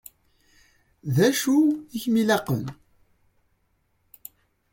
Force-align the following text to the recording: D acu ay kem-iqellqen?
D 1.15 1.17
acu 1.27 1.57
ay 1.93 1.99
kem-iqellqen? 2.03 2.63